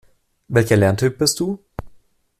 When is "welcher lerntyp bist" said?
0.47-1.39